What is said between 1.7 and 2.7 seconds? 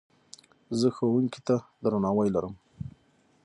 درناوی لرم.